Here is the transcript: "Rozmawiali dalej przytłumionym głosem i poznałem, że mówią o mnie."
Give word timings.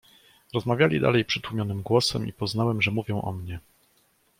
"Rozmawiali 0.53 0.99
dalej 0.99 1.25
przytłumionym 1.25 1.81
głosem 1.81 2.27
i 2.27 2.33
poznałem, 2.33 2.81
że 2.81 2.91
mówią 2.91 3.21
o 3.21 3.31
mnie." 3.31 3.59